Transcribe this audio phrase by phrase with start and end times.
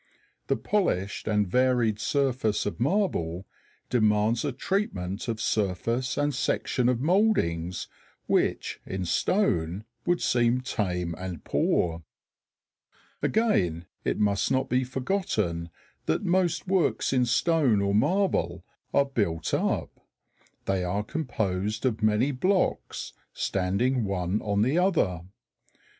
[0.47, 3.45] The polished and varied surface of marble
[3.91, 7.87] demands a treatment of surface and section of mouldings
[8.25, 12.01] which in stone would seem tame and poor.
[13.21, 15.69] Again, it must not be forgotten
[16.07, 18.65] that most works in stone or marble
[18.95, 19.99] are built up.
[20.65, 25.21] They are composed of many blocks standing one on the other.